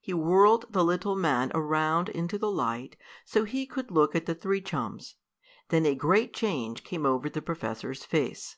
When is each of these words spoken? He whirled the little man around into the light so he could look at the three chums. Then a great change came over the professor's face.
He 0.00 0.12
whirled 0.12 0.64
the 0.72 0.82
little 0.82 1.14
man 1.14 1.52
around 1.54 2.08
into 2.08 2.36
the 2.36 2.50
light 2.50 2.96
so 3.24 3.44
he 3.44 3.64
could 3.64 3.92
look 3.92 4.16
at 4.16 4.26
the 4.26 4.34
three 4.34 4.60
chums. 4.60 5.14
Then 5.68 5.86
a 5.86 5.94
great 5.94 6.34
change 6.34 6.82
came 6.82 7.06
over 7.06 7.30
the 7.30 7.42
professor's 7.42 8.04
face. 8.04 8.56